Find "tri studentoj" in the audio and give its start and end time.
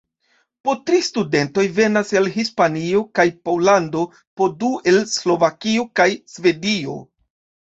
0.85-1.65